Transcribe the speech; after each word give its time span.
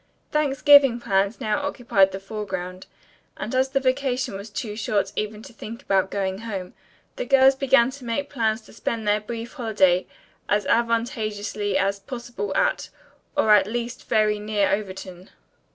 Thanksgiving 0.31 0.99
plans 0.99 1.39
now 1.39 1.61
occupied 1.61 2.11
the 2.11 2.19
foreground, 2.19 2.87
and 3.37 3.53
as 3.53 3.69
the 3.69 3.79
vacation 3.79 4.35
was 4.35 4.49
too 4.49 4.75
short 4.75 5.13
even 5.15 5.43
to 5.43 5.53
think 5.53 5.83
about 5.83 6.09
going 6.09 6.39
home, 6.39 6.73
the 7.17 7.23
girls 7.27 7.53
began 7.53 7.91
to 7.91 8.05
make 8.05 8.27
plans 8.27 8.61
to 8.61 8.73
spend 8.73 9.07
their 9.07 9.21
brief 9.21 9.53
holiday 9.53 10.07
as 10.49 10.65
advantageously 10.65 11.77
as 11.77 11.99
possible 11.99 12.51
at 12.55 12.89
or 13.37 13.51
at 13.53 13.67
least 13.67 14.09
very 14.09 14.39
near 14.39 14.71
Overton. 14.71 15.29